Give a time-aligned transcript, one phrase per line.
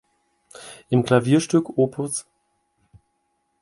[0.89, 1.95] Im "Klavierstück op.